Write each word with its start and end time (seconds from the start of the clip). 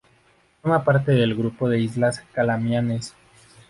Forma 0.63 0.83
parte 0.83 1.11
del 1.11 1.35
grupo 1.35 1.69
de 1.69 1.79
islas 1.79 2.23
Calamianes. 2.33 3.13